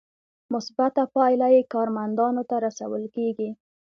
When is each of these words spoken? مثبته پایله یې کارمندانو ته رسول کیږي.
مثبته 0.53 1.03
پایله 1.15 1.47
یې 1.55 1.61
کارمندانو 1.73 2.43
ته 2.49 2.55
رسول 2.65 3.03
کیږي. 3.15 3.49